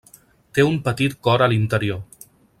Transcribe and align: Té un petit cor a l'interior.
Té 0.57 0.65
un 0.69 0.79
petit 0.87 1.15
cor 1.29 1.45
a 1.47 1.51
l'interior. 1.53 2.03